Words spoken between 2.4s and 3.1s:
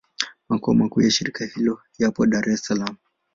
es Salaam.